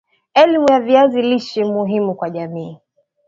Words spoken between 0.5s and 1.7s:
ya viazi Lishe